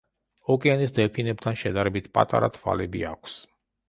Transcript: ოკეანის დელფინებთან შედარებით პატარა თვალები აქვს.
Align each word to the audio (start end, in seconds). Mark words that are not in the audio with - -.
ოკეანის 0.51 0.93
დელფინებთან 0.99 1.59
შედარებით 1.63 2.07
პატარა 2.15 2.49
თვალები 2.57 3.05
აქვს. 3.11 3.37